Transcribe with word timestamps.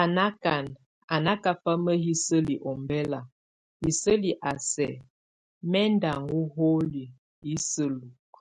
A 0.00 0.02
nákan 0.16 0.64
a 1.14 1.16
nákafama 1.26 1.92
hiseli 2.04 2.54
ombɛla, 2.70 3.20
hiseli 3.82 4.30
a 4.50 4.52
sɛk 4.70 4.94
mɛ́ 5.70 5.84
ndʼ 5.94 6.08
aŋo 6.14 6.40
holi, 6.54 7.04
isejuk. 7.54 8.32